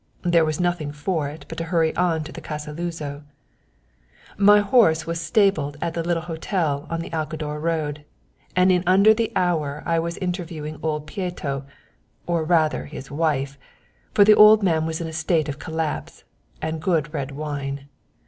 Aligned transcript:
There 0.23 0.45
was 0.45 0.59
nothing 0.59 0.91
for 0.91 1.29
it 1.29 1.45
but 1.47 1.59
to 1.59 1.65
hurry 1.65 1.95
on 1.95 2.23
to 2.23 2.31
the 2.31 2.41
Casa 2.41 2.73
Luzo. 2.73 3.21
"My 4.35 4.57
horse 4.59 5.05
was 5.05 5.21
stabled 5.21 5.77
at 5.79 5.93
the 5.93 6.01
little 6.01 6.23
hotel 6.23 6.87
on 6.89 7.01
the 7.01 7.11
Alcador 7.13 7.59
road, 7.61 8.03
and 8.55 8.71
in 8.71 8.81
under 8.87 9.13
the 9.13 9.31
hour 9.35 9.83
I 9.85 9.99
was 9.99 10.17
interviewing 10.17 10.79
old 10.81 11.05
Pieto, 11.05 11.67
or 12.25 12.43
rather 12.43 12.85
his 12.85 13.11
wife, 13.11 13.59
for 14.11 14.23
the 14.23 14.33
old 14.33 14.63
man 14.63 14.87
was 14.87 15.01
in 15.01 15.07
a 15.07 15.13
state 15.13 15.47
of 15.47 15.59
collapse 15.59 16.23
and 16.63 16.81
good 16.81 17.13
red 17.13 17.29
wine." 17.33 17.87